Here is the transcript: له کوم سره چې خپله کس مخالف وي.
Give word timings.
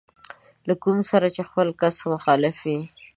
له 0.67 0.73
کوم 0.83 0.97
سره 1.11 1.27
چې 1.35 1.41
خپله 1.49 1.73
کس 1.81 1.95
مخالف 2.13 2.55
وي. 2.65 2.79